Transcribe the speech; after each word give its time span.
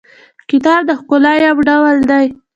کتاب 0.49 0.81
د 0.89 0.91
ښکلا 0.99 1.33
یو 1.45 1.57
ډول 1.69 1.97
دی. 2.09 2.25